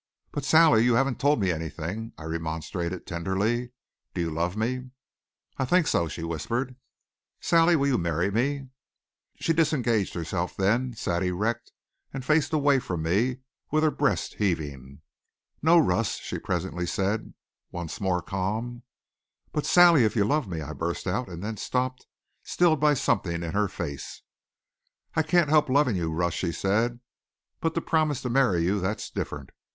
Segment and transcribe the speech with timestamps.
[0.31, 3.71] "But, Sally, you haven't told me anything," I remonstrated tenderly.
[4.15, 4.89] "Do you love me?"
[5.59, 6.75] "I think so," she whispered.
[7.39, 8.69] "Sally, will you marry me?"
[9.35, 11.71] She disengaged herself then, sat erect
[12.11, 15.01] and faced away from me, with her breast heaving.
[15.61, 17.35] "No, Russ," she presently said,
[17.71, 18.81] once more calm.
[19.51, 22.07] "But Sally if you love me" I burst out, and then stopped,
[22.41, 24.23] stilled by something in her face.
[25.15, 27.01] "I can't help loving you, Russ," she said.
[27.59, 29.51] "But to promise to marry you, that's different.